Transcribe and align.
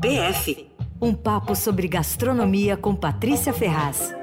PF 0.00 0.70
um 1.02 1.12
papo 1.12 1.56
sobre 1.56 1.88
gastronomia 1.88 2.76
com 2.76 2.94
Patrícia 2.94 3.52
Ferraz. 3.52 4.14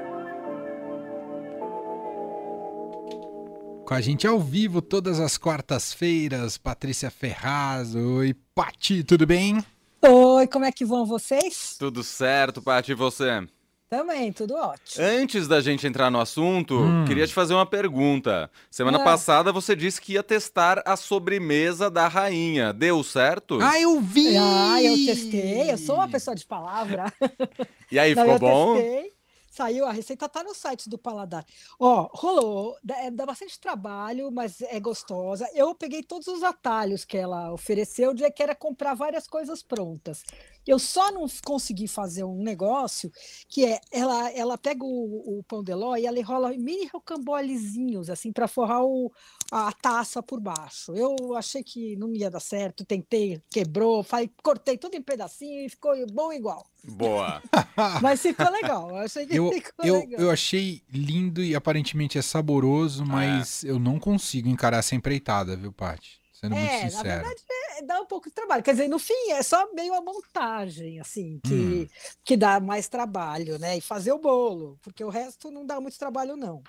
Com 3.84 3.92
a 3.92 4.00
gente 4.00 4.26
ao 4.26 4.40
vivo 4.40 4.80
todas 4.80 5.20
as 5.20 5.36
quartas-feiras, 5.36 6.56
Patrícia 6.56 7.10
Ferraz. 7.10 7.94
Oi, 7.94 8.34
Pati, 8.54 9.04
tudo 9.04 9.26
bem? 9.26 9.62
Oi, 10.00 10.46
como 10.46 10.64
é 10.64 10.72
que 10.72 10.86
vão 10.86 11.04
vocês? 11.04 11.76
Tudo 11.78 12.02
certo, 12.02 12.62
Pati, 12.62 12.92
e 12.92 12.94
você? 12.94 13.46
Também, 13.88 14.32
tudo 14.32 14.54
ótimo. 14.54 15.04
Antes 15.04 15.46
da 15.46 15.60
gente 15.60 15.86
entrar 15.86 16.10
no 16.10 16.18
assunto, 16.20 16.74
Hum. 16.76 17.04
queria 17.06 17.24
te 17.26 17.32
fazer 17.32 17.54
uma 17.54 17.64
pergunta. 17.64 18.50
Semana 18.68 18.98
Ah. 18.98 19.04
passada 19.04 19.52
você 19.52 19.76
disse 19.76 20.00
que 20.00 20.14
ia 20.14 20.24
testar 20.24 20.82
a 20.84 20.96
sobremesa 20.96 21.88
da 21.88 22.08
rainha. 22.08 22.72
Deu 22.72 23.04
certo? 23.04 23.58
Ah, 23.62 23.80
eu 23.80 24.00
vi! 24.00 24.36
Ah, 24.36 24.82
eu 24.82 24.94
testei, 25.06 25.70
eu 25.70 25.78
sou 25.78 25.96
uma 25.96 26.08
pessoa 26.08 26.34
de 26.34 26.44
palavra. 26.44 27.12
E 27.92 28.00
aí, 28.00 28.16
Não, 28.16 28.22
ficou 28.24 28.34
eu 28.34 28.38
bom? 28.40 28.74
testei. 28.76 29.12
Saiu, 29.48 29.86
a 29.86 29.92
receita 29.92 30.28
tá 30.28 30.42
no 30.42 30.52
site 30.54 30.86
do 30.90 30.98
Paladar. 30.98 31.42
Ó, 31.80 32.10
rolou, 32.12 32.76
dá, 32.84 32.94
é, 33.04 33.10
dá 33.10 33.24
bastante 33.24 33.58
trabalho, 33.58 34.28
mas 34.30 34.60
é 34.60 34.78
gostosa. 34.80 35.48
Eu 35.54 35.74
peguei 35.74 36.02
todos 36.02 36.26
os 36.26 36.42
atalhos 36.42 37.06
que 37.06 37.16
ela 37.16 37.50
ofereceu, 37.52 38.12
de 38.12 38.28
que 38.32 38.42
era 38.42 38.54
comprar 38.54 38.92
várias 38.94 39.26
coisas 39.26 39.62
prontas. 39.62 40.24
Eu 40.66 40.78
só 40.78 41.12
não 41.12 41.26
consegui 41.44 41.86
fazer 41.86 42.24
um 42.24 42.42
negócio 42.42 43.10
que 43.48 43.64
é, 43.64 43.80
ela, 43.90 44.30
ela 44.32 44.58
pega 44.58 44.84
o, 44.84 45.38
o 45.38 45.42
pão 45.44 45.62
de 45.62 45.74
ló 45.74 45.96
e 45.96 46.06
ela 46.06 46.18
enrola 46.18 46.50
mini 46.50 46.86
rocambolezinhos, 46.86 48.10
assim, 48.10 48.32
para 48.32 48.48
forrar 48.48 48.82
o, 48.84 49.12
a 49.52 49.72
taça 49.72 50.22
por 50.22 50.40
baixo. 50.40 50.92
Eu 50.94 51.36
achei 51.36 51.62
que 51.62 51.96
não 51.96 52.12
ia 52.14 52.30
dar 52.30 52.40
certo, 52.40 52.84
tentei, 52.84 53.40
quebrou, 53.50 54.02
falei, 54.02 54.30
cortei 54.42 54.76
tudo 54.76 54.96
em 54.96 55.02
pedacinho 55.02 55.64
e 55.64 55.68
ficou 55.68 55.92
bom 56.12 56.32
igual. 56.32 56.66
Boa. 56.84 57.42
Mas 58.02 58.20
ficou 58.22 58.50
legal. 58.50 58.90
Eu 58.90 58.96
achei 58.96 59.26
que 59.26 59.36
Eu, 59.36 59.50
ficou 59.52 59.84
eu, 59.84 60.00
legal. 60.00 60.20
eu 60.20 60.30
achei 60.30 60.82
lindo 60.90 61.42
e 61.42 61.54
aparentemente 61.54 62.16
é 62.18 62.22
saboroso, 62.22 63.04
mas 63.04 63.64
eu 63.64 63.78
não 63.78 63.98
consigo 63.98 64.48
encarar 64.48 64.78
essa 64.78 64.94
empreitada, 64.94 65.56
viu, 65.56 65.72
Pati? 65.72 66.20
Sendo 66.32 66.54
muito 66.54 66.70
é, 66.70 66.84
na 66.84 66.90
sincero. 66.90 67.04
verdade, 67.24 67.42
é, 67.50 67.65
dá 67.82 68.00
um 68.00 68.06
pouco 68.06 68.28
de 68.28 68.34
trabalho. 68.34 68.62
Quer 68.62 68.72
dizer, 68.72 68.88
no 68.88 68.98
fim, 68.98 69.30
é 69.32 69.42
só 69.42 69.72
meio 69.74 69.94
a 69.94 70.00
montagem, 70.02 71.00
assim, 71.00 71.40
que, 71.42 71.88
Hum. 71.88 71.88
que 72.24 72.36
dá 72.36 72.60
mais 72.60 72.88
trabalho, 72.88 73.58
né? 73.58 73.76
E 73.78 73.80
fazer 73.80 74.12
o 74.12 74.18
bolo, 74.18 74.78
porque 74.82 75.04
o 75.04 75.08
resto 75.10 75.50
não 75.50 75.64
dá 75.66 75.80
muito 75.80 75.98
trabalho, 75.98 76.36
não. 76.36 76.66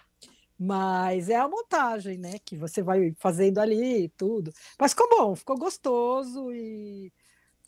Mas 0.60 1.30
é 1.30 1.36
a 1.36 1.48
montagem, 1.48 2.18
né? 2.18 2.40
Que 2.46 2.58
você 2.58 2.82
vai 2.82 3.14
fazendo 3.20 3.60
ali 3.60 4.06
e 4.06 4.10
tudo. 4.10 4.52
Mas 4.80 4.92
ficou 4.94 5.10
bom, 5.10 5.36
ficou 5.36 5.58
gostoso 5.58 6.52
e 6.54 7.12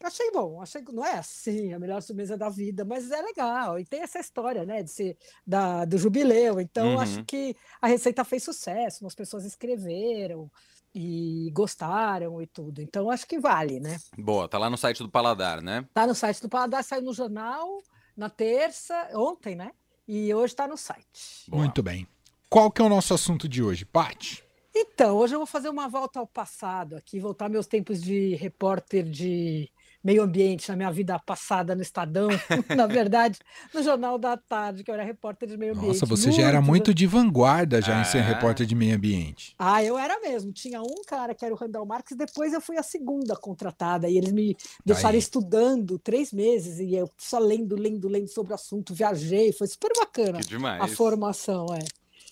achei 0.03 0.31
bom. 0.31 0.61
Achei 0.61 0.83
que 0.83 0.91
não 0.93 1.05
é 1.05 1.13
assim 1.19 1.73
a 1.73 1.79
melhor 1.79 2.01
sobremesa 2.01 2.37
da 2.37 2.49
vida, 2.49 2.85
mas 2.85 3.11
é 3.11 3.21
legal. 3.21 3.79
E 3.79 3.85
tem 3.85 4.01
essa 4.01 4.19
história, 4.19 4.65
né? 4.65 4.83
De 4.83 4.91
ser 4.91 5.17
da, 5.45 5.85
do 5.85 5.97
jubileu. 5.97 6.59
Então, 6.59 6.97
Uhum. 6.97 6.99
acho 6.99 7.23
que 7.25 7.55
a 7.81 7.87
receita 7.87 8.23
fez 8.23 8.43
sucesso, 8.43 9.05
as 9.05 9.15
pessoas 9.15 9.45
escreveram 9.45 10.49
e 10.93 11.49
gostaram 11.53 12.41
e 12.41 12.47
tudo. 12.47 12.81
Então, 12.81 13.09
acho 13.09 13.27
que 13.27 13.39
vale, 13.39 13.79
né? 13.79 13.97
Boa, 14.17 14.47
tá 14.47 14.57
lá 14.57 14.69
no 14.69 14.77
site 14.77 15.03
do 15.03 15.09
Paladar, 15.09 15.61
né? 15.61 15.85
Tá 15.93 16.07
no 16.07 16.15
site 16.15 16.41
do 16.41 16.49
Paladar, 16.49 16.83
saiu 16.83 17.01
no 17.01 17.13
jornal 17.13 17.81
na 18.15 18.29
terça, 18.29 19.09
ontem, 19.13 19.55
né? 19.55 19.71
E 20.07 20.33
hoje 20.33 20.53
está 20.53 20.67
no 20.67 20.75
site. 20.75 21.45
Boa. 21.47 21.63
Muito 21.63 21.81
bem. 21.81 22.07
Qual 22.49 22.71
que 22.71 22.81
é 22.81 22.85
o 22.85 22.89
nosso 22.89 23.13
assunto 23.13 23.47
de 23.47 23.61
hoje, 23.61 23.85
Pati? 23.85 24.43
Então, 24.75 25.17
hoje 25.17 25.35
eu 25.35 25.39
vou 25.39 25.45
fazer 25.45 25.69
uma 25.69 25.87
volta 25.87 26.19
ao 26.19 26.27
passado 26.27 26.95
aqui, 26.95 27.19
voltar 27.19 27.49
meus 27.49 27.67
tempos 27.67 28.01
de 28.01 28.35
repórter 28.35 29.03
de 29.03 29.69
meio 30.03 30.23
ambiente 30.23 30.69
na 30.69 30.75
minha 30.75 30.91
vida 30.91 31.17
passada 31.19 31.75
no 31.75 31.81
Estadão, 31.81 32.29
na 32.75 32.87
verdade, 32.87 33.39
no 33.73 33.83
Jornal 33.83 34.17
da 34.17 34.37
Tarde, 34.37 34.83
que 34.83 34.89
eu 34.89 34.95
era 34.95 35.03
repórter 35.03 35.47
de 35.49 35.57
meio 35.57 35.73
ambiente. 35.73 35.87
Nossa, 35.87 36.05
você 36.05 36.31
já 36.31 36.43
era 36.43 36.61
muito 36.61 36.93
de 36.93 37.05
vanguarda 37.05 37.81
já 37.81 37.99
em 37.99 38.03
ser 38.05 38.19
É. 38.19 38.21
repórter 38.21 38.65
de 38.65 38.75
meio 38.75 38.95
ambiente. 38.95 39.53
Ah, 39.59 39.83
eu 39.83 39.97
era 39.97 40.19
mesmo. 40.21 40.51
Tinha 40.51 40.81
um 40.81 41.01
cara 41.05 41.33
que 41.35 41.43
era 41.43 41.53
o 41.53 41.57
Randall 41.57 41.85
Marques, 41.85 42.15
depois 42.15 42.53
eu 42.53 42.61
fui 42.61 42.77
a 42.77 42.83
segunda 42.83 43.35
contratada, 43.35 44.07
e 44.09 44.17
eles 44.17 44.31
me 44.31 44.55
deixaram 44.85 45.13
Aí. 45.15 45.19
estudando 45.19 45.99
três 45.99 46.31
meses, 46.31 46.79
e 46.79 46.95
eu 46.95 47.09
só 47.17 47.39
lendo, 47.39 47.75
lendo, 47.75 48.07
lendo 48.07 48.27
sobre 48.29 48.51
o 48.51 48.55
assunto, 48.55 48.93
viajei, 48.93 49.51
foi 49.51 49.67
super 49.67 49.91
bacana 49.97 50.39
Que 50.39 50.47
demais. 50.47 50.81
a 50.81 50.87
formação, 50.87 51.65
é. 51.73 51.79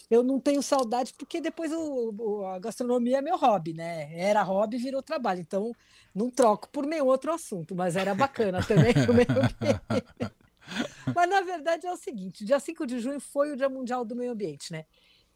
Eu 0.09 0.23
não 0.23 0.39
tenho 0.39 0.61
saudade, 0.63 1.13
porque 1.17 1.41
depois 1.41 1.71
o, 1.71 2.13
o- 2.17 2.45
a 2.45 2.59
gastronomia 2.59 3.17
é 3.17 3.21
meu 3.21 3.37
hobby, 3.37 3.73
né? 3.73 4.09
Era 4.17 4.41
hobby, 4.41 4.77
virou 4.77 5.01
trabalho, 5.03 5.41
então 5.41 5.73
não 6.15 6.29
troco 6.29 6.69
por 6.69 6.85
nenhum 6.85 7.05
outro 7.07 7.31
assunto, 7.33 7.75
mas 7.75 7.95
era 7.95 8.15
bacana 8.15 8.63
também 8.65 8.93
o 9.09 9.13
meio 9.13 9.27
ambiente. 9.29 10.05
Mas 11.13 11.29
na 11.29 11.41
verdade 11.41 11.85
é 11.87 11.91
o 11.91 11.97
seguinte: 11.97 12.45
dia 12.45 12.59
5 12.59 12.85
de 12.85 12.99
junho 12.99 13.19
foi 13.19 13.51
o 13.51 13.55
Dia 13.57 13.69
Mundial 13.69 14.05
do 14.05 14.15
Meio 14.15 14.31
Ambiente, 14.31 14.71
né? 14.71 14.85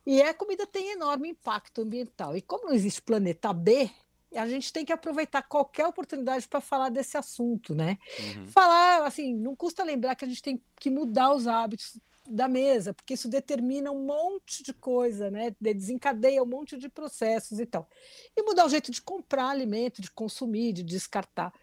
E 0.05 0.21
a 0.21 0.33
comida 0.33 0.65
tem 0.65 0.91
enorme 0.93 1.29
impacto 1.29 1.81
ambiental. 1.81 2.35
E 2.35 2.41
como 2.41 2.65
não 2.65 2.73
existe 2.73 3.01
planeta 3.01 3.53
B, 3.53 3.89
a 4.35 4.47
gente 4.47 4.73
tem 4.73 4.83
que 4.83 4.91
aproveitar 4.91 5.43
qualquer 5.43 5.85
oportunidade 5.85 6.47
para 6.47 6.59
falar 6.61 6.89
desse 6.89 7.17
assunto, 7.17 7.75
né? 7.75 7.97
Uhum. 8.19 8.47
Falar, 8.47 9.05
assim, 9.05 9.33
não 9.35 9.55
custa 9.55 9.83
lembrar 9.83 10.15
que 10.15 10.25
a 10.25 10.27
gente 10.27 10.41
tem 10.41 10.61
que 10.79 10.89
mudar 10.89 11.33
os 11.33 11.45
hábitos 11.47 11.99
da 12.31 12.47
mesa, 12.47 12.93
porque 12.93 13.13
isso 13.13 13.27
determina 13.29 13.91
um 13.91 14.05
monte 14.05 14.63
de 14.63 14.73
coisa, 14.73 15.29
né? 15.29 15.55
De- 15.59 15.73
Desencadeia 15.73 16.41
um 16.41 16.45
monte 16.45 16.77
de 16.77 16.87
processos 16.89 17.59
e 17.59 17.65
tal. 17.65 17.87
E 18.35 18.41
mudar 18.43 18.65
o 18.65 18.69
jeito 18.69 18.91
de 18.91 19.01
comprar 19.01 19.49
alimento, 19.49 20.01
de 20.01 20.09
consumir, 20.11 20.73
de 20.73 20.83
descartar. 20.83 21.53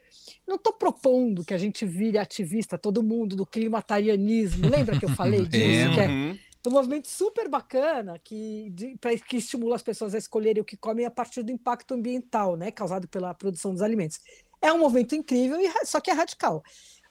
Não 0.47 0.57
estou 0.57 0.73
propondo 0.73 1.45
que 1.45 1.55
a 1.55 1.59
gente 1.59 1.87
vire 1.87 2.19
ativista, 2.19 2.77
todo 2.79 3.03
mundo 3.03 3.35
do 3.37 3.47
climatarianismo. 3.47 4.69
Lembra 4.69 4.99
que 4.99 5.05
eu 5.05 5.11
falei 5.11 5.45
disso? 5.47 5.95
Que 5.95 6.01
é 6.01 6.09
Uhum. 6.09 6.39
um 6.67 6.71
movimento 6.71 7.09
super 7.09 7.49
bacana 7.49 8.19
que, 8.19 8.69
de- 8.71 8.97
pra- 9.01 9.17
que 9.17 9.37
estimula 9.39 9.77
as 9.77 9.83
pessoas 9.83 10.15
a 10.15 10.19
escolherem 10.19 10.61
o 10.61 10.65
que 10.65 10.77
comem 10.77 11.07
a 11.07 11.11
partir 11.11 11.43
do 11.43 11.51
impacto 11.53 11.95
ambiental, 11.95 12.57
né, 12.57 12.71
causado 12.71 13.09
pela 13.09 13.33
produção 13.35 13.73
dos 13.73 13.81
alimentos. 13.83 14.21
É 14.61 14.73
um 14.73 14.79
movimento 14.79 15.15
incrível, 15.15 15.59
e 15.61 15.87
só 15.87 16.01
que 16.01 16.11
é 16.11 16.13
radical. 16.15 16.63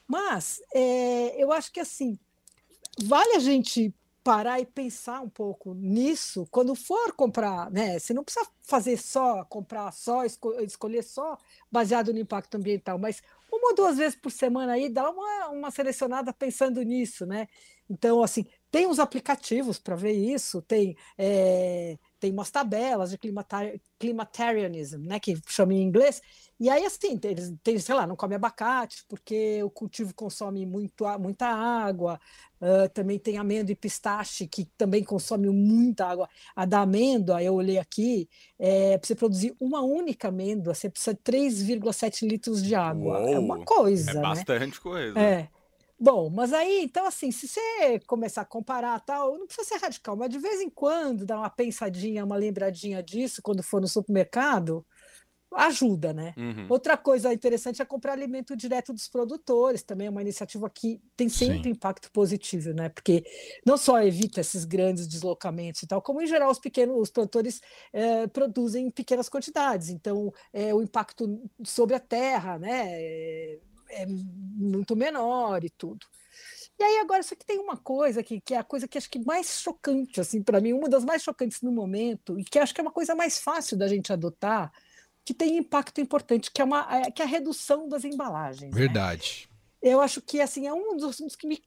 Mas 0.06 0.60
é, 0.74 1.42
eu 1.42 1.50
acho 1.52 1.72
que 1.72 1.80
assim 1.80 2.18
vale 3.04 3.36
a 3.36 3.38
gente 3.38 3.94
parar 4.22 4.60
e 4.60 4.66
pensar 4.66 5.20
um 5.22 5.28
pouco 5.28 5.72
nisso 5.74 6.46
quando 6.50 6.74
for 6.74 7.12
comprar, 7.14 7.70
né? 7.70 7.98
Você 7.98 8.12
não 8.12 8.22
precisa 8.24 8.46
fazer 8.62 8.96
só, 8.98 9.44
comprar 9.44 9.90
só, 9.92 10.24
esco- 10.24 10.52
escolher 10.60 11.02
só 11.02 11.38
baseado 11.70 12.12
no 12.12 12.18
impacto 12.18 12.56
ambiental, 12.56 12.98
mas 12.98 13.22
uma 13.50 13.68
ou 13.70 13.74
duas 13.74 13.96
vezes 13.96 14.18
por 14.18 14.30
semana 14.30 14.72
aí 14.72 14.88
dá 14.90 15.08
uma, 15.10 15.48
uma 15.48 15.70
selecionada 15.70 16.32
pensando 16.32 16.82
nisso, 16.82 17.24
né? 17.24 17.48
Então, 17.88 18.22
assim, 18.22 18.44
tem 18.70 18.86
uns 18.86 18.98
aplicativos 18.98 19.78
para 19.78 19.96
ver 19.96 20.12
isso, 20.12 20.60
tem, 20.60 20.94
eh, 21.16 21.96
tem 22.20 22.32
umas 22.32 22.50
tabelas 22.50 23.10
de 23.10 23.18
climatari- 23.18 23.80
climatarianism, 23.98 24.98
né, 24.98 25.18
que 25.20 25.36
chama 25.48 25.74
em 25.74 25.82
inglês, 25.82 26.20
e 26.60 26.68
aí, 26.68 26.84
assim, 26.84 27.16
tem- 27.18 27.30
eles 27.32 27.54
têm, 27.62 27.78
sei 27.78 27.94
lá, 27.94 28.06
não 28.06 28.16
come 28.16 28.34
abacate, 28.34 29.04
porque 29.08 29.62
o 29.62 29.70
cultivo 29.70 30.12
consome 30.14 30.66
muito, 30.66 31.04
muita 31.18 31.46
água, 31.46 32.20
ah, 32.60 32.88
também 32.88 33.18
tem 33.18 33.38
amêndoa 33.38 33.72
e 33.72 33.76
pistache, 33.76 34.46
que 34.48 34.64
também 34.76 35.04
consome 35.04 35.48
muita 35.50 36.06
água. 36.06 36.28
A 36.56 36.64
da 36.64 36.80
amêndoa, 36.82 37.42
eu 37.42 37.54
olhei 37.54 37.78
aqui, 37.78 38.28
é, 38.58 38.98
para 38.98 39.06
você 39.06 39.14
produzir 39.14 39.54
uma 39.60 39.82
única 39.82 40.28
amêndoa, 40.28 40.74
você 40.74 40.90
precisa 40.90 41.14
de 41.14 41.20
3,7 41.20 42.26
litros 42.26 42.62
de 42.62 42.74
água. 42.74 43.18
É 43.30 43.38
uma 43.38 43.56
Uou, 43.56 43.64
coisa, 43.64 44.10
É 44.10 44.14
né? 44.14 44.20
bastante 44.20 44.80
coisa. 44.80 45.18
É. 45.18 45.48
Bom, 46.00 46.30
mas 46.30 46.52
aí, 46.52 46.84
então, 46.84 47.06
assim, 47.06 47.32
se 47.32 47.48
você 47.48 47.98
começar 48.06 48.42
a 48.42 48.44
comparar 48.44 49.00
tal, 49.00 49.36
não 49.36 49.46
precisa 49.46 49.66
ser 49.66 49.78
radical, 49.78 50.16
mas 50.16 50.30
de 50.30 50.38
vez 50.38 50.60
em 50.60 50.70
quando 50.70 51.26
dar 51.26 51.38
uma 51.38 51.50
pensadinha, 51.50 52.24
uma 52.24 52.36
lembradinha 52.36 53.02
disso 53.02 53.42
quando 53.42 53.64
for 53.64 53.80
no 53.80 53.88
supermercado, 53.88 54.86
ajuda, 55.54 56.12
né? 56.12 56.34
Uhum. 56.36 56.66
Outra 56.68 56.96
coisa 56.96 57.32
interessante 57.32 57.80
é 57.80 57.84
comprar 57.84 58.12
alimento 58.12 58.56
direto 58.56 58.92
dos 58.92 59.08
produtores, 59.08 59.82
também 59.82 60.06
é 60.06 60.10
uma 60.10 60.22
iniciativa 60.22 60.68
que 60.70 61.00
tem 61.16 61.28
sempre 61.28 61.64
Sim. 61.64 61.70
impacto 61.70 62.10
positivo, 62.12 62.72
né? 62.72 62.88
Porque 62.90 63.24
não 63.66 63.76
só 63.76 64.00
evita 64.02 64.40
esses 64.40 64.64
grandes 64.64 65.06
deslocamentos 65.08 65.82
e 65.82 65.86
tal, 65.86 66.02
como 66.02 66.20
em 66.22 66.26
geral 66.26 66.50
os 66.50 66.58
pequenos, 66.58 66.96
os 67.00 67.10
produtores 67.10 67.60
eh, 67.92 68.26
produzem 68.28 68.86
em 68.86 68.90
pequenas 68.90 69.28
quantidades, 69.28 69.88
então 69.88 70.32
eh, 70.52 70.72
o 70.74 70.82
impacto 70.82 71.42
sobre 71.64 71.96
a 71.96 72.00
terra, 72.00 72.58
né? 72.58 72.84
É, 72.86 73.58
é 73.90 74.06
muito 74.06 74.96
menor 74.96 75.64
e 75.64 75.70
tudo. 75.70 76.06
E 76.78 76.82
aí 76.82 76.98
agora 76.98 77.22
só 77.22 77.34
que 77.34 77.44
tem 77.44 77.58
uma 77.58 77.76
coisa 77.76 78.22
que, 78.22 78.40
que 78.40 78.54
é 78.54 78.58
a 78.58 78.64
coisa 78.64 78.86
que 78.86 78.96
acho 78.96 79.10
que 79.10 79.18
mais 79.18 79.60
chocante 79.60 80.20
assim 80.20 80.40
para 80.40 80.60
mim, 80.60 80.72
uma 80.72 80.88
das 80.88 81.04
mais 81.04 81.22
chocantes 81.22 81.60
no 81.60 81.72
momento 81.72 82.38
e 82.38 82.44
que 82.44 82.58
acho 82.58 82.72
que 82.72 82.80
é 82.80 82.82
uma 82.82 82.92
coisa 82.92 83.14
mais 83.16 83.40
fácil 83.40 83.76
da 83.76 83.88
gente 83.88 84.12
adotar, 84.12 84.72
que 85.24 85.34
tem 85.34 85.56
impacto 85.56 86.00
importante, 86.00 86.50
que 86.52 86.62
é 86.62 86.64
uma 86.64 86.86
é, 86.90 87.10
que 87.10 87.20
é 87.20 87.24
a 87.24 87.28
redução 87.28 87.88
das 87.88 88.04
embalagens. 88.04 88.72
né? 88.72 88.78
Verdade. 88.78 89.48
Eu 89.82 90.00
acho 90.00 90.22
que 90.22 90.40
assim 90.40 90.68
é 90.68 90.72
um 90.72 90.96
dos 90.96 91.04
assuntos 91.04 91.34
que 91.34 91.48
me, 91.48 91.60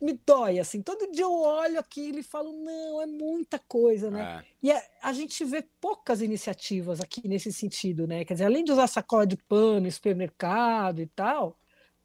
me 0.00 0.20
dói 0.26 0.58
assim. 0.58 0.82
Todo 0.82 1.12
dia 1.12 1.24
eu 1.24 1.32
olho 1.32 1.78
aquilo 1.78 2.18
e 2.18 2.22
falo 2.24 2.52
não, 2.52 3.00
é 3.02 3.06
muita 3.06 3.60
coisa, 3.60 4.10
né? 4.10 4.42
É. 4.42 4.44
E 4.64 4.72
a, 4.72 4.82
a 5.00 5.12
gente 5.12 5.44
vê 5.44 5.64
poucas 5.80 6.20
iniciativas 6.20 7.00
aqui 7.00 7.28
nesse 7.28 7.52
sentido, 7.52 8.04
né? 8.04 8.24
Quer 8.24 8.34
dizer, 8.34 8.46
além 8.46 8.64
de 8.64 8.72
usar 8.72 8.88
sacola 8.88 9.24
de 9.24 9.36
pano 9.36 9.86
em 9.86 9.90
supermercado 9.92 11.00
e 11.00 11.06
tal, 11.06 11.56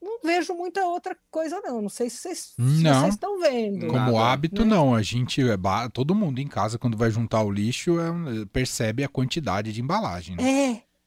não 0.02 0.20
vejo 0.24 0.54
muita 0.56 0.86
outra 0.86 1.16
coisa, 1.30 1.62
não. 1.62 1.82
Não 1.82 1.90
sei 1.90 2.10
se 2.10 2.18
vocês, 2.18 2.54
Não. 2.58 2.94
se 2.94 3.00
vocês 3.02 3.14
estão 3.14 3.40
vendo. 3.40 3.88
Como 3.88 3.94
Nada, 4.12 4.20
hábito, 4.20 4.64
né? 4.66 4.72
não. 4.76 4.96
A 4.96 5.02
gente, 5.02 5.42
é 5.42 5.56
todo 5.94 6.16
mundo 6.16 6.40
em 6.40 6.48
casa, 6.48 6.80
quando 6.80 6.98
vai 6.98 7.12
juntar 7.12 7.44
o 7.44 7.52
lixo, 7.52 8.00
é- 8.00 8.46
percebe 8.52 9.04
a 9.04 9.08
quantidade 9.10 9.72
de 9.72 9.82
embalagem. 9.82 10.36
né? 10.36 10.44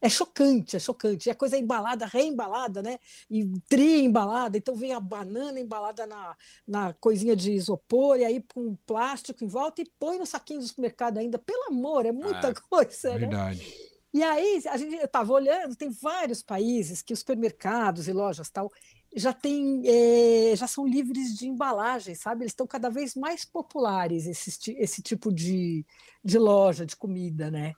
É, 0.01 0.07
é 0.07 0.09
chocante, 0.09 0.75
é 0.75 0.79
chocante. 0.79 1.29
A 1.29 1.35
coisa 1.35 1.55
é 1.55 1.59
embalada, 1.59 2.05
reembalada, 2.05 2.81
né? 2.81 2.97
E 3.29 3.43
tri 3.67 4.03
embalada, 4.03 4.57
então 4.57 4.75
vem 4.75 4.93
a 4.93 4.99
banana 4.99 5.59
embalada 5.59 6.05
na, 6.05 6.35
na 6.67 6.93
coisinha 6.93 7.35
de 7.35 7.51
isopor, 7.51 8.17
e 8.19 8.23
aí 8.25 8.43
com 8.53 8.75
plástico 8.85 9.43
em 9.43 9.47
volta 9.47 9.81
e 9.81 9.91
põe 9.99 10.17
no 10.19 10.25
saquinho 10.25 10.59
do 10.59 10.67
supermercado 10.67 11.17
ainda. 11.17 11.37
Pelo 11.39 11.65
amor, 11.69 12.05
é 12.05 12.11
muita 12.11 12.49
Ah, 12.49 12.53
coisa, 12.69 13.11
né? 13.13 13.17
Verdade. 13.19 13.73
E 14.15 14.23
aí, 14.23 14.61
a 14.69 14.77
gente, 14.77 14.95
estava 14.95 15.33
olhando, 15.33 15.75
tem 15.75 15.89
vários 15.89 16.41
países 16.41 17.01
que 17.01 17.11
os 17.11 17.19
supermercados 17.19 18.07
e 18.07 18.13
lojas 18.13 18.49
tal 18.49 18.71
já 19.13 19.33
tem, 19.33 19.81
eh, 19.85 20.55
já 20.55 20.67
são 20.67 20.87
livres 20.87 21.37
de 21.37 21.49
embalagem, 21.49 22.15
sabe? 22.15 22.43
Eles 22.43 22.53
estão 22.53 22.65
cada 22.65 22.89
vez 22.89 23.13
mais 23.13 23.43
populares, 23.43 24.25
esse, 24.25 24.71
esse 24.77 25.01
tipo 25.01 25.33
de, 25.33 25.85
de 26.23 26.37
loja 26.39 26.85
de 26.85 26.95
comida, 26.95 27.51
né? 27.51 27.73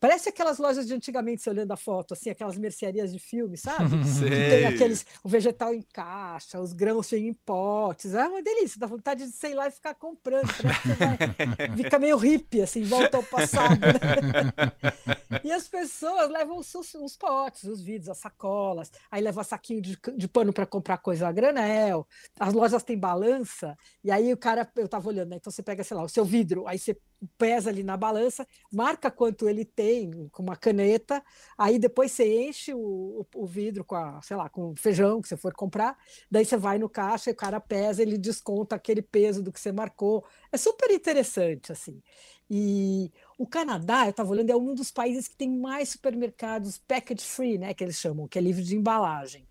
Parece 0.00 0.30
aquelas 0.30 0.56
lojas 0.58 0.86
de 0.86 0.94
antigamente, 0.94 1.42
você 1.42 1.50
olhando 1.50 1.70
a 1.72 1.76
foto, 1.76 2.14
assim, 2.14 2.30
aquelas 2.30 2.56
mercearias 2.56 3.12
de 3.12 3.18
filme, 3.18 3.56
sabe? 3.58 3.84
Que 4.02 4.08
Sei. 4.08 4.30
tem 4.30 4.66
aqueles, 4.66 5.04
o 5.22 5.28
vegetal 5.28 5.74
em 5.74 5.82
caixa, 5.92 6.58
os 6.58 6.72
grãos 6.72 7.12
em 7.12 7.34
potes. 7.34 8.14
É 8.14 8.26
uma 8.26 8.42
delícia, 8.42 8.80
dá 8.80 8.86
vontade 8.86 9.26
de, 9.26 9.32
sei 9.32 9.54
lá, 9.54 9.68
e 9.68 9.70
ficar 9.70 9.94
comprando. 9.94 10.48
que 10.52 10.62
vai- 10.94 11.76
Fica 11.76 11.98
meio 11.98 12.16
hippie, 12.16 12.62
assim, 12.62 12.82
volta 12.82 13.18
ao 13.18 13.22
passado. 13.22 13.78
Né? 13.78 15.40
E 15.44 15.52
as 15.52 15.68
pessoas 15.68 16.28
levam 16.30 16.58
os, 16.58 16.74
os- 16.74 16.94
os 16.94 17.16
potes, 17.16 17.64
os 17.64 17.80
vidros, 17.80 18.08
as 18.08 18.18
sacolas, 18.18 18.90
aí 19.10 19.22
leva 19.22 19.44
saquinho 19.44 19.80
de, 19.80 19.98
de 20.16 20.28
pano 20.28 20.52
para 20.52 20.66
comprar 20.66 20.98
coisa 20.98 21.28
a 21.28 21.32
granel. 21.32 22.06
As 22.38 22.52
lojas 22.52 22.82
têm 22.82 22.98
balança, 22.98 23.76
e 24.02 24.10
aí 24.10 24.32
o 24.32 24.36
cara, 24.36 24.68
eu 24.76 24.84
estava 24.86 25.08
olhando, 25.08 25.30
né? 25.30 25.36
Então 25.36 25.50
você 25.50 25.62
pega, 25.62 25.84
sei 25.84 25.96
lá, 25.96 26.02
o 26.02 26.08
seu 26.08 26.24
vidro, 26.24 26.66
aí 26.66 26.78
você 26.78 26.96
pesa 27.36 27.70
ali 27.70 27.82
na 27.82 27.96
balança, 27.96 28.46
marca 28.72 29.10
quanto 29.10 29.48
ele 29.48 29.64
tem 29.64 30.28
com 30.32 30.42
uma 30.42 30.56
caneta, 30.56 31.22
aí 31.56 31.78
depois 31.78 32.12
você 32.12 32.48
enche 32.48 32.72
o, 32.74 33.26
o- 33.34 33.46
vidro 33.46 33.84
com 33.84 33.94
a, 33.94 34.20
sei 34.22 34.36
lá, 34.36 34.48
com 34.48 34.74
feijão 34.76 35.20
que 35.20 35.28
você 35.28 35.36
for 35.36 35.52
comprar, 35.54 35.96
daí 36.30 36.44
você 36.44 36.56
vai 36.56 36.78
no 36.78 36.88
caixa 36.88 37.30
e 37.30 37.32
o 37.32 37.36
cara 37.36 37.60
pesa, 37.60 38.02
ele 38.02 38.16
desconta 38.16 38.76
aquele 38.76 39.02
peso 39.02 39.42
do 39.42 39.52
que 39.52 39.60
você 39.60 39.72
marcou. 39.72 40.24
É 40.50 40.56
super 40.56 40.90
interessante, 40.90 41.72
assim. 41.72 42.02
E 42.48 43.12
o 43.38 43.46
Canadá, 43.46 44.06
eu 44.06 44.10
estava 44.10 44.30
olhando, 44.30 44.50
é 44.50 44.56
um 44.56 44.74
dos 44.74 44.90
países 44.90 45.28
que 45.28 45.36
tem 45.36 45.48
mais 45.50 45.90
supermercados 45.90 46.78
package 46.78 47.24
free, 47.24 47.58
né, 47.58 47.72
que 47.74 47.84
eles 47.84 47.96
chamam, 47.96 48.26
que 48.26 48.38
é 48.38 48.42
livre 48.42 48.62
de 48.62 48.76
embalagem. 48.76 49.46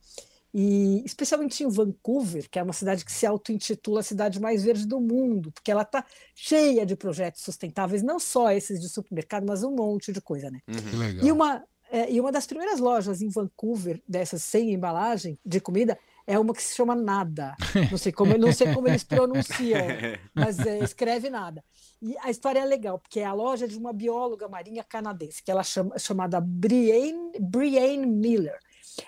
E 0.54 1.04
especialmente 1.06 1.64
em 1.64 1.70
Vancouver, 1.70 2.50
que 2.50 2.58
é 2.58 2.64
uma 2.64 2.74
cidade 2.74 3.06
que 3.06 3.12
se 3.12 3.26
auto-intitula 3.26 4.00
a 4.00 4.04
cidade 4.04 4.40
mais 4.40 4.64
verde 4.64 4.88
do 4.88 5.00
mundo, 5.00 5.52
porque 5.52 5.72
ela 5.72 5.84
está 5.84 6.04
cheia 6.34 6.86
de 6.86 6.96
projetos 6.96 7.42
sustentáveis, 7.42 8.02
não 8.02 8.20
só 8.20 8.52
esses 8.52 8.82
de 8.82 8.90
supermercado, 8.90 9.46
mas 9.46 9.64
um 9.64 9.76
monte 9.76 10.12
de 10.12 10.22
coisa, 10.22 10.50
né? 10.50 10.60
Que 10.66 10.96
Uhum. 10.96 11.00
legal. 11.00 11.26
E 11.26 11.32
uma, 11.32 11.64
é, 11.92 12.12
e 12.12 12.20
uma 12.20 12.32
das 12.32 12.48
primeiras 12.48 12.80
lojas 12.80 13.22
em 13.22 13.30
Vancouver, 13.30 14.02
dessas 14.08 14.44
sem 14.44 14.74
embalagem 14.74 15.38
de 15.46 15.60
comida, 15.60 15.98
é 16.26 16.38
uma 16.38 16.54
que 16.54 16.62
se 16.62 16.76
chama 16.76 16.96
Nada. 16.96 17.56
Não 17.90 17.98
sei 17.98 18.12
como, 18.12 18.38
não 18.38 18.52
sei 18.52 18.72
como 18.72 18.88
eles 18.88 19.04
pronunciam, 19.04 19.82
mas 20.34 20.60
é, 20.60 20.80
escreve 20.84 21.30
Nada. 21.30 21.64
E 22.02 22.16
a 22.20 22.30
história 22.30 22.60
é 22.60 22.66
legal, 22.66 23.00
porque 23.00 23.20
é 23.20 23.26
a 23.26 23.34
loja 23.34 23.68
de 23.68 23.78
uma 23.78 23.92
bióloga 23.92 24.48
marinha 24.48 24.84
canadense, 24.84 25.44
que 25.44 25.50
ela 25.50 25.64
chama, 25.64 25.98
chamada 25.98 26.40
Brienne, 26.40 27.32
Brienne 27.40 28.06
Miller. 28.06 28.60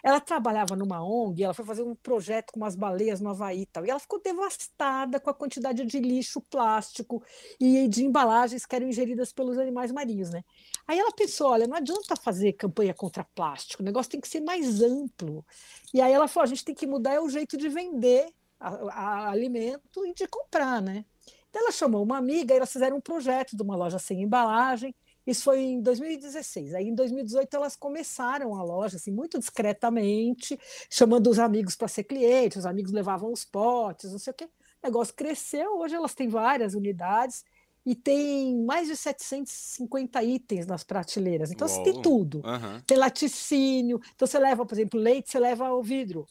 Ela 0.04 0.20
trabalhava 0.20 0.76
numa 0.76 1.04
ONG, 1.04 1.44
ela 1.44 1.54
foi 1.54 1.66
fazer 1.66 1.84
um 1.84 1.96
projeto 1.96 2.52
com 2.52 2.60
umas 2.60 2.76
baleias 2.76 3.20
no 3.22 3.30
Havaí 3.30 3.62
e 3.62 3.66
tal, 3.66 3.86
e 3.86 3.90
ela 3.90 4.00
ficou 4.00 4.22
devastada 4.22 5.20
com 5.20 5.30
a 5.30 5.34
quantidade 5.34 5.86
de 5.86 6.00
lixo, 6.00 6.42
plástico 6.42 7.24
e 7.60 7.88
de 7.88 8.04
embalagens 8.06 8.66
que 8.66 8.76
eram 8.76 8.88
ingeridas 8.88 9.32
pelos 9.32 9.58
animais 9.58 9.92
marinhos, 9.92 10.30
né? 10.30 10.44
Aí 10.88 10.98
ela 11.00 11.12
pensou, 11.12 11.52
olha, 11.52 11.68
não 11.68 11.78
adianta 11.78 12.16
fazer 12.16 12.54
campanha 12.54 12.94
contra 12.94 13.24
plástico, 13.36 13.82
o 13.82 13.86
negócio 13.86 14.12
tem 14.12 14.22
que 14.22 14.28
ser 14.28 14.42
mais 14.42 14.82
amplo. 14.82 15.46
E 15.94 16.02
aí 16.02 16.12
ela 16.12 16.28
falou, 16.28 16.46
a 16.46 16.48
gente 16.50 16.66
tem 16.66 16.76
que 16.76 16.88
mudar 16.88 17.14
é 17.14 17.20
o 17.20 17.30
jeito 17.30 17.58
de 17.58 17.70
vender 17.70 18.28
a, 18.60 18.70
a- 18.70 19.30
alimento 19.32 20.06
e 20.06 20.14
de 20.14 20.28
comprar, 20.28 20.82
né? 20.82 21.06
Então 21.50 21.62
ela 21.64 21.72
chamou 21.72 22.02
uma 22.04 22.18
amiga 22.18 22.54
e 22.54 22.58
elas 22.58 22.72
fizeram 22.72 22.98
um 22.98 23.02
projeto 23.02 23.56
de 23.58 23.62
uma 23.62 23.76
loja 23.76 24.00
sem 24.00 24.22
embalagem. 24.22 24.96
Isso 25.26 25.44
foi 25.44 25.60
em 25.60 25.82
2016. 25.82 26.74
Aí 26.74 26.88
em 26.88 26.96
2018 26.96 27.56
elas 27.56 27.76
começaram 27.76 28.56
a 28.56 28.64
loja 28.64 28.98
assim 28.98 29.12
muito 29.12 29.38
discretamente, 29.40 30.60
chamando 30.90 31.30
os 31.30 31.40
amigos 31.40 31.76
para 31.76 31.88
ser 31.88 32.04
cliente, 32.04 32.58
os 32.58 32.66
amigos 32.66 32.92
levavam 32.92 33.32
os 33.32 33.46
potes, 33.46 34.12
não 34.12 34.20
sei 34.20 34.32
o 34.32 34.36
quê. 34.36 34.46
O 34.46 34.88
negócio 34.88 35.14
cresceu, 35.14 35.78
hoje 35.78 35.96
elas 35.96 36.16
têm 36.16 36.28
várias 36.28 36.74
unidades 36.74 37.46
e 37.86 37.96
tem 37.96 38.64
mais 38.64 38.88
de 38.88 38.96
750 38.96 40.24
itens 40.24 40.68
nas 40.68 40.84
prateleiras. 40.84 41.52
Então 41.52 41.68
você 41.68 41.82
tem 41.84 41.94
Uou. 41.94 42.02
tudo. 42.02 42.42
Aham. 42.44 42.82
Tem 42.86 42.98
laticínio, 42.98 44.00
então 44.16 44.28
você 44.28 44.40
leva, 44.40 44.66
por 44.66 44.74
exemplo, 44.74 45.00
leite, 45.00 45.32
você 45.32 45.40
leva 45.40 45.72
o 45.72 45.82
vidro. 45.82 46.28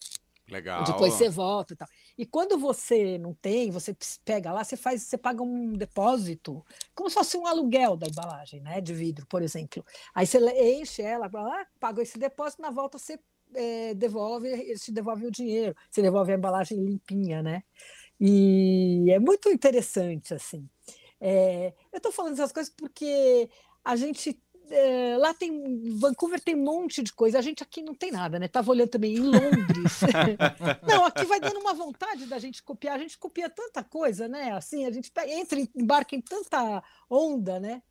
Legal. 0.50 0.84
Depois 0.84 1.14
você 1.14 1.28
volta 1.28 1.74
e 1.74 1.76
tal. 1.76 1.88
E 2.18 2.26
quando 2.26 2.58
você 2.58 3.16
não 3.18 3.32
tem, 3.34 3.70
você 3.70 3.96
pega 4.24 4.52
lá, 4.52 4.64
você 4.64 4.76
faz, 4.76 5.02
você 5.04 5.16
paga 5.16 5.42
um 5.42 5.72
depósito, 5.72 6.64
como 6.94 7.08
se 7.08 7.14
fosse 7.14 7.36
um 7.36 7.46
aluguel 7.46 7.96
da 7.96 8.08
embalagem, 8.08 8.60
né, 8.60 8.80
de 8.80 8.92
vidro, 8.92 9.26
por 9.26 9.42
exemplo. 9.42 9.84
Aí 10.14 10.26
você 10.26 10.38
enche 10.80 11.02
ela, 11.02 11.30
lá, 11.32 11.66
paga 11.78 12.02
esse 12.02 12.18
depósito, 12.18 12.62
na 12.62 12.70
volta 12.70 12.98
você 12.98 13.18
eh, 13.54 13.94
devolve, 13.94 14.48
eles 14.48 14.82
te 14.82 14.92
devolvem 14.92 15.28
o 15.28 15.30
dinheiro, 15.30 15.74
você 15.90 16.02
devolve 16.02 16.32
a 16.32 16.36
embalagem 16.36 16.82
limpinha, 16.82 17.42
né? 17.42 17.62
E 18.18 19.06
é 19.10 19.18
muito 19.18 19.48
interessante, 19.48 20.34
assim. 20.34 20.68
É, 21.20 21.74
eu 21.92 21.98
estou 21.98 22.12
falando 22.12 22.34
essas 22.34 22.52
coisas 22.52 22.72
porque 22.74 23.48
a 23.84 23.94
gente 23.96 24.40
é, 24.70 25.16
lá 25.18 25.34
tem 25.34 25.90
Vancouver 25.98 26.40
tem 26.40 26.54
um 26.54 26.62
monte 26.64 27.02
de 27.02 27.12
coisa, 27.12 27.38
a 27.38 27.42
gente 27.42 27.62
aqui 27.62 27.82
não 27.82 27.94
tem 27.94 28.10
nada, 28.12 28.38
né? 28.38 28.48
Tava 28.48 28.70
olhando 28.70 28.88
também 28.90 29.14
em 29.16 29.20
Londres. 29.20 30.00
não, 30.86 31.04
aqui 31.04 31.24
vai 31.24 31.40
dando 31.40 31.58
uma 31.60 31.74
vontade 31.74 32.26
da 32.26 32.38
gente 32.38 32.62
copiar, 32.62 32.94
a 32.96 32.98
gente 32.98 33.18
copia 33.18 33.50
tanta 33.50 33.82
coisa, 33.82 34.28
né? 34.28 34.52
Assim, 34.52 34.86
a 34.86 34.90
gente 34.90 35.10
pega- 35.10 35.32
entra, 35.32 35.58
em- 35.58 35.68
embarca 35.76 36.14
em 36.14 36.20
tanta 36.20 36.82
onda, 37.08 37.58
né? 37.58 37.82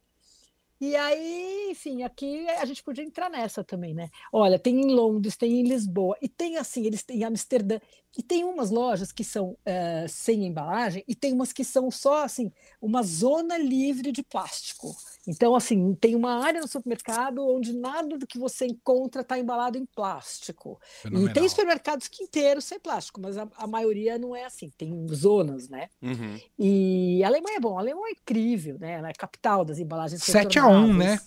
E 0.81 0.95
aí, 0.95 1.67
enfim, 1.71 2.03
aqui 2.03 2.47
a 2.49 2.65
gente 2.65 2.81
podia 2.81 3.03
entrar 3.03 3.29
nessa 3.29 3.63
também, 3.63 3.93
né? 3.93 4.09
Olha, 4.31 4.57
tem 4.57 4.79
em 4.79 4.93
Londres, 4.93 5.35
tem 5.35 5.59
em 5.59 5.63
Lisboa, 5.63 6.15
e 6.21 6.29
tem 6.29 6.57
assim, 6.57 6.85
eles 6.85 7.03
têm 7.03 7.19
em 7.19 7.23
Amsterdã, 7.25 7.79
e 8.17 8.23
tem 8.23 8.43
umas 8.43 8.71
lojas 8.71 9.11
que 9.11 9.23
são 9.23 9.57
eh, 9.65 10.05
sem 10.07 10.45
embalagem, 10.45 11.03
e 11.07 11.13
tem 11.13 11.33
umas 11.33 11.51
que 11.51 11.63
são 11.63 11.91
só 11.91 12.23
assim, 12.23 12.51
uma 12.81 13.03
zona 13.03 13.57
livre 13.57 14.11
de 14.11 14.23
plástico. 14.23 14.95
Então, 15.27 15.53
assim, 15.53 15.93
tem 15.93 16.15
uma 16.15 16.43
área 16.43 16.59
no 16.59 16.67
supermercado 16.67 17.47
onde 17.47 17.71
nada 17.71 18.17
do 18.17 18.25
que 18.25 18.39
você 18.39 18.65
encontra 18.65 19.21
está 19.21 19.37
embalado 19.37 19.77
em 19.77 19.85
plástico. 19.85 20.79
E 20.81 21.01
Fenomenal. 21.03 21.33
tem 21.33 21.47
supermercados 21.47 22.07
que 22.07 22.23
inteiros 22.23 22.65
sem 22.65 22.79
plástico, 22.79 23.21
mas 23.21 23.37
a, 23.37 23.47
a 23.57 23.67
maioria 23.67 24.17
não 24.17 24.35
é 24.35 24.45
assim, 24.45 24.71
tem 24.75 25.07
zonas, 25.13 25.69
né? 25.69 25.89
Uhum. 26.01 26.39
E 26.57 27.23
a 27.23 27.27
Alemanha 27.27 27.57
é 27.57 27.59
bom, 27.59 27.77
a 27.77 27.81
Alemanha 27.81 28.07
é 28.07 28.19
incrível, 28.19 28.79
né? 28.79 28.93
Ela 28.93 29.09
é 29.09 29.11
a 29.11 29.13
capital 29.13 29.63
das 29.63 29.77
embalagens 29.77 30.23
7 30.23 30.57
a 30.57 30.67
1, 30.69 30.93
né? 30.93 31.19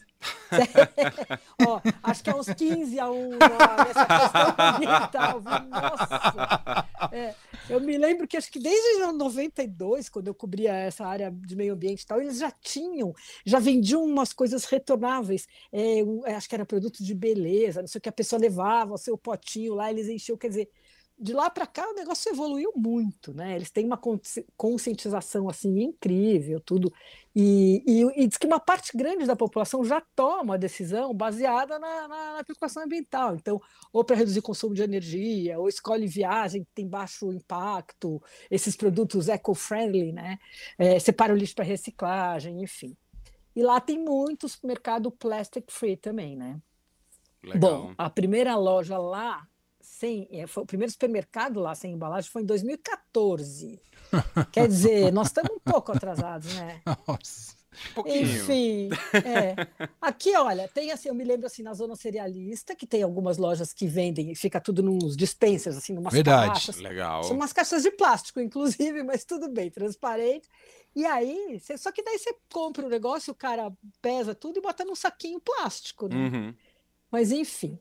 Ó, 1.66 1.80
acho 2.02 2.22
que 2.22 2.30
é 2.30 2.34
uns 2.34 2.46
15 2.46 2.99
a 3.00 3.11
1 3.11 3.14
ó, 3.14 3.84
nessa 3.84 4.06
questão 4.06 4.54
ambiental. 4.58 5.42
Nossa! 5.68 6.87
É, 7.12 7.34
eu 7.68 7.80
me 7.80 7.96
lembro 7.99 8.26
que 8.28 8.37
acho 8.37 8.50
que 8.50 8.58
desde 8.58 9.02
o 9.02 9.12
92, 9.12 10.08
quando 10.08 10.28
eu 10.28 10.34
cobria 10.34 10.72
essa 10.72 11.06
área 11.06 11.30
de 11.30 11.56
meio 11.56 11.75
ambiente 11.75 12.02
e 12.02 12.06
tal, 12.06 12.20
eles 12.20 12.38
já 12.38 12.50
tinham, 12.50 13.14
já 13.44 13.58
vendiam 13.58 14.04
umas 14.04 14.32
coisas 14.32 14.64
retornáveis. 14.64 15.46
É, 15.72 16.00
é, 16.26 16.34
acho 16.34 16.49
que 16.49 16.54
era 16.54 16.66
produto 16.66 17.02
de 17.02 17.14
beleza, 17.14 17.80
não 17.80 17.88
sei 17.88 17.99
o 17.99 18.02
que 18.02 18.08
a 18.08 18.12
pessoa 18.12 18.40
levava, 18.40 18.94
o 18.94 18.99
seu 18.99 19.16
potinho 19.18 19.75
lá, 19.75 19.90
eles 19.90 20.08
enchiam, 20.08 20.38
quer 20.38 20.49
dizer. 20.49 20.70
De 21.22 21.32
lá 21.32 21.48
para 21.48 21.68
cá 21.68 21.88
o 21.88 21.94
negócio 21.94 22.32
evoluiu 22.32 22.72
muito, 22.74 23.32
né? 23.32 23.54
Eles 23.54 23.70
têm 23.70 23.86
uma 23.86 23.96
consci- 23.96 24.44
conscientização 24.56 25.48
assim 25.48 25.80
incrível, 25.80 26.58
tudo. 26.60 26.92
E, 27.32 27.80
e, 27.86 28.24
e 28.24 28.26
diz 28.26 28.36
que 28.36 28.46
uma 28.46 28.58
parte 28.58 28.96
grande 28.96 29.24
da 29.24 29.36
população 29.36 29.84
já 29.84 30.00
toma 30.16 30.54
a 30.54 30.56
decisão 30.58 31.14
baseada 31.14 31.78
na, 31.78 32.08
na- 32.08 32.36
na 32.38 32.44
preocupação 32.44 32.82
ambiental. 32.82 33.36
Então, 33.36 33.60
ou 33.92 34.02
para 34.02 34.16
reduzir 34.16 34.40
o 34.40 34.42
consumo 34.42 34.74
de 34.74 34.82
energia, 34.82 35.60
ou 35.60 35.68
escolhe 35.68 36.08
viagem 36.08 36.64
que 36.64 36.70
tem 36.74 36.88
baixo 36.88 37.32
impacto, 37.32 38.20
esses 38.50 38.74
produtos 38.74 39.28
eco-friendly, 39.28 40.10
né? 40.10 40.40
É, 40.76 40.98
separa 40.98 41.32
o 41.32 41.36
lixo 41.36 41.54
para 41.54 41.64
reciclagem, 41.64 42.60
enfim. 42.64 42.96
E 43.54 43.62
lá 43.62 43.80
tem 43.80 43.96
muito 43.96 44.48
supermercado 44.48 45.08
plastic 45.12 45.70
free 45.70 45.96
também, 45.96 46.34
né? 46.34 46.60
Legal. 47.44 47.60
Bom, 47.60 47.94
a 47.96 48.10
primeira 48.10 48.56
loja 48.56 48.98
lá, 48.98 49.46
sem, 49.82 50.28
eh, 50.30 50.46
foi, 50.46 50.62
o 50.62 50.66
primeiro 50.66 50.90
supermercado 50.92 51.60
lá 51.60 51.74
sem 51.74 51.92
embalagem 51.92 52.30
foi 52.30 52.42
em 52.42 52.46
2014. 52.46 53.80
Quer 54.52 54.68
dizer, 54.68 55.12
nós 55.12 55.28
estamos 55.28 55.52
um 55.52 55.58
pouco 55.58 55.92
atrasados, 55.92 56.54
né? 56.54 56.80
Nossa. 57.06 57.60
Um. 57.96 58.06
Enfim, 58.06 58.90
é. 59.24 59.56
Aqui, 59.98 60.36
olha, 60.36 60.68
tem 60.68 60.92
assim, 60.92 61.08
eu 61.08 61.14
me 61.14 61.24
lembro 61.24 61.46
assim, 61.46 61.62
na 61.62 61.72
zona 61.72 61.96
cerealista, 61.96 62.76
que 62.76 62.86
tem 62.86 63.02
algumas 63.02 63.38
lojas 63.38 63.72
que 63.72 63.86
vendem 63.86 64.30
e 64.30 64.36
fica 64.36 64.60
tudo 64.60 64.82
nos 64.82 65.16
dispensers, 65.16 65.76
assim, 65.76 65.94
numas 65.94 66.12
Verdade. 66.12 66.48
caixas. 66.52 66.76
Legal. 66.76 67.24
São 67.24 67.34
umas 67.34 67.52
caixas 67.52 67.82
de 67.82 67.90
plástico, 67.90 68.40
inclusive, 68.40 69.02
mas 69.04 69.24
tudo 69.24 69.48
bem, 69.48 69.70
transparente. 69.70 70.48
E 70.94 71.06
aí, 71.06 71.58
cê- 71.60 71.78
só 71.78 71.90
que 71.90 72.02
daí 72.02 72.18
você 72.18 72.36
compra 72.52 72.84
o 72.84 72.90
negócio, 72.90 73.32
o 73.32 73.36
cara 73.36 73.72
pesa 74.02 74.34
tudo 74.34 74.58
e 74.58 74.62
bota 74.62 74.84
num 74.84 74.94
saquinho 74.94 75.40
plástico, 75.40 76.08
né? 76.08 76.16
Uhum. 76.16 76.54
Mas 77.10 77.32
enfim. 77.32 77.78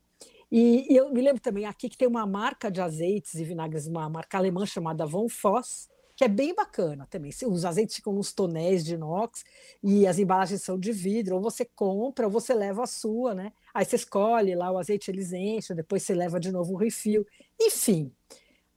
E, 0.52 0.92
e 0.92 0.98
eu 0.98 1.10
me 1.12 1.22
lembro 1.22 1.42
também 1.42 1.66
aqui 1.66 1.88
que 1.88 1.98
tem 1.98 2.08
uma 2.08 2.26
marca 2.26 2.70
de 2.70 2.82
azeites 2.82 3.36
e 3.36 3.44
vinagres, 3.44 3.88
uma 3.88 4.10
marca 4.10 4.38
alemã 4.38 4.66
chamada 4.66 5.06
Von 5.06 5.28
Voss, 5.28 5.90
que 6.16 6.26
é 6.26 6.28
bem 6.28 6.54
bacana 6.54 7.08
também. 7.10 7.32
Os 7.48 7.64
azeites 7.64 7.96
ficam 7.96 8.14
nos 8.14 8.34
tonéis 8.34 8.84
de 8.84 8.96
inox 8.96 9.44
e 9.82 10.06
as 10.06 10.20
embalagens 10.20 10.62
são 10.62 10.78
de 10.78 10.92
vidro, 10.92 11.36
ou 11.36 11.42
você 11.42 11.64
compra 11.64 12.26
ou 12.26 12.32
você 12.32 12.54
leva 12.54 12.84
a 12.84 12.88
sua, 12.88 13.34
né? 13.34 13.54
Aí 13.74 13.86
você 13.86 13.96
escolhe 13.96 14.54
lá 14.54 14.70
o 14.72 14.78
azeite, 14.78 15.10
eles 15.10 15.32
enchem, 15.32 15.76
depois 15.76 16.04
você 16.04 16.14
leva 16.14 16.40
de 16.40 16.52
novo 16.52 16.74
o 16.74 16.78
refil. 16.78 17.26
Enfim, 17.60 18.12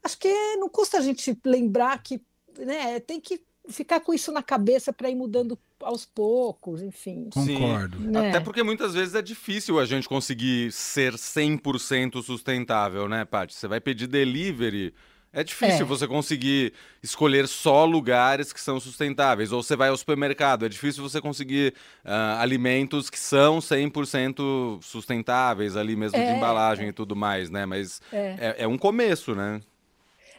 acho 0.02 0.18
que 0.18 0.56
não 0.56 0.68
custa 0.68 0.98
a 0.98 1.00
gente 1.02 1.38
lembrar 1.44 2.00
que 2.02 2.24
né, 2.56 3.00
tem 3.00 3.20
que 3.20 3.44
ficar 3.68 4.00
com 4.00 4.12
isso 4.12 4.30
na 4.30 4.42
cabeça 4.42 4.92
para 4.92 5.08
ir 5.10 5.14
mudando 5.14 5.58
aos 5.82 6.04
poucos, 6.04 6.82
enfim. 6.82 7.28
Sim. 7.32 7.58
Concordo. 7.58 7.98
né? 8.00 8.28
Até 8.28 8.40
porque 8.40 8.62
muitas 8.62 8.94
vezes 8.94 9.14
é 9.14 9.22
difícil 9.22 9.78
a 9.78 9.84
gente 9.86 10.08
conseguir 10.08 10.70
ser 10.72 11.14
100% 11.14 12.22
sustentável, 12.22 13.08
né, 13.08 13.24
Paty? 13.24 13.54
Você 13.54 13.66
vai 13.68 13.80
pedir 13.80 14.06
delivery, 14.06 14.94
é 15.32 15.42
difícil 15.42 15.80
É. 15.80 15.84
você 15.84 16.06
conseguir 16.06 16.72
escolher 17.02 17.48
só 17.48 17.84
lugares 17.84 18.52
que 18.52 18.60
são 18.60 18.78
sustentáveis. 18.78 19.50
Ou 19.50 19.62
você 19.62 19.74
vai 19.74 19.88
ao 19.88 19.96
supermercado, 19.96 20.64
é 20.64 20.68
difícil 20.68 21.02
você 21.02 21.20
conseguir 21.20 21.74
ah, 22.04 22.40
alimentos 22.40 23.10
que 23.10 23.18
são 23.18 23.58
100% 23.60 24.80
sustentáveis 24.82 25.76
ali 25.76 25.96
mesmo 25.96 26.18
de 26.18 26.24
É, 26.24 26.36
embalagem 26.36 26.88
e 26.88 26.92
tudo 26.92 27.16
mais, 27.16 27.50
né? 27.50 27.66
Mas 27.66 28.00
É. 28.12 28.36
é, 28.38 28.54
é 28.58 28.68
um 28.68 28.78
começo, 28.78 29.34
né? 29.34 29.60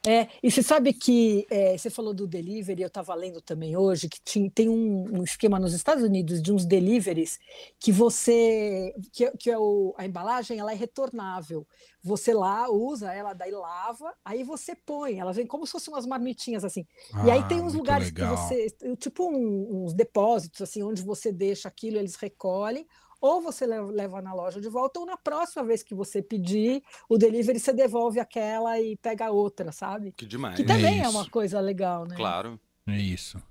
É, 0.08 0.28
e 0.44 0.52
você 0.52 0.62
sabe 0.62 0.94
que 0.94 1.48
é, 1.50 1.76
você 1.78 1.90
falou 1.90 2.14
do 2.14 2.28
delivery, 2.28 2.82
eu 2.84 2.88
estava 2.88 3.16
lendo 3.16 3.42
também 3.42 3.76
hoje 3.76 4.08
que 4.08 4.20
tinha- 4.24 4.52
tem 4.52 4.70
um, 4.70 5.20
um 5.20 5.24
esquema 5.24 5.60
nos 5.60 5.74
Estados 5.74 6.04
Unidos 6.04 6.42
de 6.42 6.54
uns 6.54 6.64
deliveries 6.66 7.40
que 7.80 7.92
você 7.92 8.94
que, 9.12 9.32
que 9.32 9.50
é 9.50 9.58
o, 9.58 9.96
a 9.98 10.06
embalagem 10.06 10.60
ela 10.60 10.72
é 10.72 10.76
retornável. 10.76 11.66
Você 12.04 12.34
lá 12.36 12.70
usa 12.70 13.12
ela, 13.12 13.34
daí 13.34 13.50
lava, 13.50 14.14
aí 14.24 14.44
você 14.44 14.76
põe, 14.76 15.18
elas 15.20 15.38
vêm 15.38 15.48
como 15.48 15.66
se 15.66 15.72
fossem 15.72 15.92
umas 15.92 16.06
marmitinhas 16.06 16.64
assim. 16.64 16.86
e 17.26 17.32
aí 17.32 17.40
Ah, 17.40 17.48
tem 17.48 17.60
uns 17.62 17.74
lugares 17.74 18.12
legal. 18.12 18.36
que 18.36 18.38
você, 18.42 18.68
tipo 18.98 19.28
um- 19.28 19.86
uns 19.86 19.94
depósitos 19.94 20.62
assim, 20.62 20.84
onde 20.84 21.02
você 21.02 21.32
deixa 21.32 21.68
aquilo, 21.68 21.98
eles 21.98 22.16
recolhem. 22.16 22.86
Ou 23.26 23.42
você 23.42 23.66
leva, 23.66 24.22
na 24.22 24.34
loja 24.34 24.62
de 24.62 24.70
volta, 24.70 25.00
ou 25.00 25.06
na 25.06 25.18
próxima 25.18 25.64
vez 25.64 25.82
que 25.82 25.96
você 25.96 26.22
pedir 26.22 26.84
o 27.10 27.18
delivery, 27.18 27.60
você 27.60 27.74
devolve 27.74 28.20
aquela 28.20 28.80
e 28.80 28.96
pega 28.98 29.32
outra, 29.32 29.72
sabe? 29.72 30.12
Que 30.12 30.26
demais. 30.26 30.56
Que 30.58 30.64
também 30.64 31.00
é 31.00 31.02
isso. 31.02 31.10
uma 31.10 31.28
coisa 31.30 31.60
legal, 31.60 32.06
né? 32.06 32.16
Claro. 32.16 32.60
É 32.88 32.98
isso. 32.98 33.42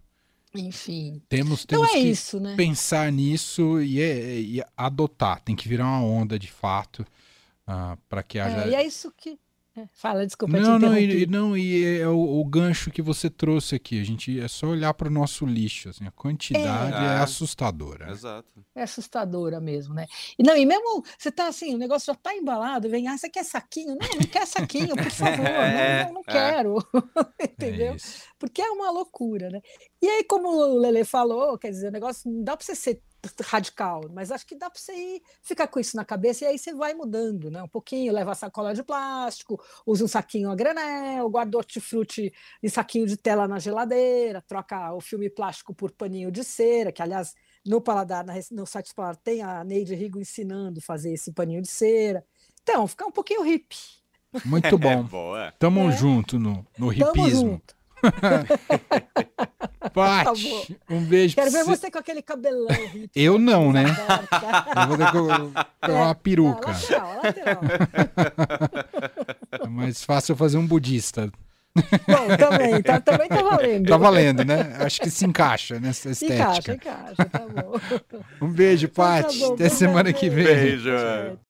Enfim. 0.54 1.20
Temos, 1.28 1.64
Então 1.64 1.80
temos 1.80 1.94
é 1.96 2.00
que 2.00 2.08
isso, 2.08 2.38
né? 2.38 2.54
pensar 2.56 3.10
nisso 3.10 3.80
e, 3.80 4.00
é- 4.00 4.38
e 4.38 4.62
adotar. 4.76 5.40
Tem 5.40 5.56
que 5.56 5.68
virar 5.68 5.86
uma 5.86 6.02
onda 6.04 6.38
de 6.38 6.50
fato 6.52 7.04
para 8.08 8.22
que 8.22 8.38
haja. 8.38 8.66
É, 8.66 8.68
e 8.70 8.74
é 8.76 8.86
isso 8.86 9.12
que. 9.16 9.38
É, 9.76 9.88
fala, 9.92 10.24
desculpa, 10.24 10.56
Não, 10.56 10.78
te 10.78 10.82
não, 10.84 10.96
e, 10.96 11.26
não, 11.26 11.56
e 11.56 11.98
é 11.98 12.06
o, 12.08 12.16
o 12.40 12.44
gancho 12.44 12.92
que 12.92 13.02
você 13.02 13.28
trouxe 13.28 13.74
aqui. 13.74 14.00
A 14.00 14.04
gente 14.04 14.38
é 14.38 14.46
só 14.46 14.68
olhar 14.68 14.94
para 14.94 15.08
o 15.08 15.10
nosso 15.10 15.44
lixo. 15.44 15.88
Assim, 15.88 16.06
a 16.06 16.12
quantidade 16.12 16.94
é, 17.02 17.18
É. 17.18 17.18
assustadora. 17.18 18.08
Exato. 18.10 18.64
É 18.74 18.82
assustadora 18.84 19.60
mesmo, 19.60 19.92
né? 19.92 20.06
E 20.38 20.44
não, 20.44 20.56
e 20.56 20.64
mesmo 20.64 21.02
você 21.18 21.32
tá 21.32 21.48
assim, 21.48 21.74
o 21.74 21.78
negócio 21.78 22.06
já 22.06 22.14
tá 22.14 22.34
embalado, 22.36 22.88
vem, 22.88 23.08
ah, 23.08 23.18
você 23.18 23.28
quer 23.28 23.44
saquinho? 23.44 23.96
Não, 24.00 24.08
não 24.20 24.26
quer 24.30 24.46
saquinho, 24.46 24.94
por 24.94 25.10
favor, 25.10 25.44
É, 25.46 26.04
não, 26.04 26.06
não, 26.06 26.14
não 26.14 26.22
é. 26.26 26.32
quero. 26.32 26.76
É 27.40 27.44
Entendeu? 27.44 27.96
Porque 28.38 28.62
é 28.62 28.70
uma 28.70 28.90
loucura, 28.90 29.48
né? 29.50 29.60
E 30.00 30.06
aí, 30.06 30.24
como 30.24 30.48
o 30.48 30.78
Lele 30.78 31.04
falou, 31.04 31.58
quer 31.58 31.70
dizer, 31.70 31.88
o 31.88 31.92
negócio 31.92 32.30
não 32.30 32.44
dá 32.44 32.56
para 32.56 32.64
você 32.64 32.74
ser 32.74 33.00
radical, 33.42 34.02
mas 34.12 34.30
acho 34.30 34.46
que 34.46 34.54
dá 34.56 34.68
para 34.70 34.78
você 34.80 34.92
ir, 34.94 35.22
ficar 35.42 35.66
com 35.68 35.78
isso 35.80 35.96
na 35.96 36.04
cabeça 36.04 36.44
e 36.44 36.48
aí 36.48 36.58
você 36.58 36.74
vai 36.74 36.94
mudando, 36.94 37.50
né? 37.50 37.62
Um 37.62 37.68
pouquinho, 37.68 38.12
leva 38.12 38.32
a 38.32 38.34
sacola 38.34 38.74
de 38.74 38.82
plástico, 38.82 39.62
usa 39.86 40.04
um 40.04 40.08
saquinho 40.08 40.50
a 40.50 40.54
granel, 40.54 41.28
guarda 41.30 41.56
hortifruti 41.56 42.32
em 42.62 42.68
saquinho 42.68 43.06
de 43.06 43.16
tela 43.16 43.46
na 43.48 43.58
geladeira, 43.58 44.42
troca 44.42 44.92
o 44.94 45.00
filme 45.00 45.28
plástico 45.30 45.74
por 45.74 45.90
paninho 45.90 46.30
de 46.30 46.44
cera, 46.44 46.92
que 46.92 47.02
aliás 47.02 47.34
no 47.64 47.80
Paladar, 47.80 48.24
no 48.52 48.66
site 48.66 48.90
do 48.90 48.94
Paladar 48.94 49.16
tem 49.22 49.42
a 49.42 49.64
Neide 49.64 49.94
Rigo 49.94 50.20
ensinando 50.20 50.80
a 50.80 50.82
fazer 50.82 51.12
esse 51.12 51.32
paninho 51.32 51.62
de 51.62 51.68
cera. 51.68 52.24
Então, 52.62 52.86
ficar 52.86 53.06
um 53.06 53.10
pouquinho 53.12 53.42
hippie. 53.42 53.76
Muito 54.44 54.66
É 54.74 54.76
bom. 54.78 55.02
boa. 55.04 55.52
Tamo 55.58 55.88
É. 55.88 55.92
junto 55.92 56.38
no, 56.38 56.66
no 56.78 56.94
Tamo 56.94 57.10
hipismo. 57.10 57.50
junto. 57.50 57.74
Paty, 59.94 60.76
um 60.90 61.00
beijo 61.04 61.34
Quero 61.36 61.50
ver 61.50 61.64
você. 61.64 61.76
você 61.82 61.90
com 61.90 61.98
aquele 61.98 62.20
cabelão 62.20 62.66
hippie. 62.92 63.10
Eu 63.14 63.38
não, 63.38 63.72
né? 63.72 63.84
Eu 64.76 64.86
vou 64.88 64.96
ter 64.98 65.06
que 65.06 65.12
colocar 65.12 65.66
uma 65.88 66.14
peruca. 66.14 66.70
É, 66.70 66.72
lateral, 66.72 67.20
lateral. 67.22 67.60
É 69.62 69.66
mais 69.68 70.02
fácil 70.04 70.32
eu 70.32 70.36
fazer 70.36 70.58
um 70.58 70.66
budista. 70.66 71.30
Bom, 71.76 72.36
também, 72.38 72.80
tá, 72.82 73.00
também 73.00 73.28
tá 73.28 73.42
valendo. 73.42 73.88
Tá 73.88 73.96
valendo, 73.96 74.44
né? 74.44 74.76
Acho 74.78 75.00
que 75.00 75.10
se 75.10 75.26
encaixa 75.26 75.80
nessa 75.80 76.08
Encaixa, 76.10 76.58
estética. 76.60 76.74
encaixa, 76.74 77.24
tá 77.24 77.40
bom. 77.40 77.80
Um 78.46 78.48
beijo, 78.48 78.86
Então 78.86 79.04
tá 79.04 79.22
Paty. 79.22 79.38
bom, 79.40 79.54
Até 79.54 79.68
semana 79.68 80.12
que 80.12 80.28
vem. 80.30 80.44
Beijo. 80.44 80.90